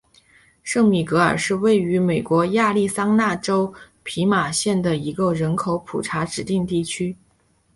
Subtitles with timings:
[0.63, 7.15] 圣米格尔是位于美国亚利桑那州皮马县的一个人口普查指定地区。